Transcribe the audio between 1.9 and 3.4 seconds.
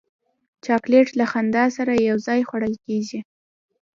یو ځای خوړل کېږي.